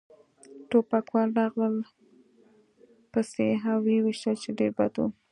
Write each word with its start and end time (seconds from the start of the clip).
ټوپکوال 0.69 1.29
راغلل 1.39 1.75
پسې 3.11 3.47
و 3.81 3.85
يې 3.93 3.99
ویشتل، 4.05 4.35
چې 4.43 4.49
ډېر 4.59 4.71
بد 4.77 4.93
و. 4.99 5.03